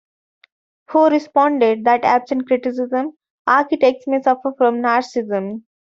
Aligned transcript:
Ho 0.89 1.11
responded 1.11 1.83
that 1.83 2.03
absent 2.05 2.47
criticism, 2.47 3.15
architects 3.45 4.07
may 4.07 4.19
suffer 4.19 4.51
from 4.57 4.81
"narcissism". 4.81 5.61